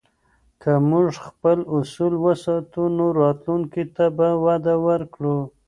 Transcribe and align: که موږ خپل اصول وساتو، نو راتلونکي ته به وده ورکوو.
که 0.61 0.71
موږ 0.89 1.09
خپل 1.27 1.57
اصول 1.77 2.13
وساتو، 2.25 2.81
نو 2.97 3.05
راتلونکي 3.21 3.83
ته 3.95 4.05
به 4.17 4.27
وده 4.45 4.75
ورکوو. 4.87 5.37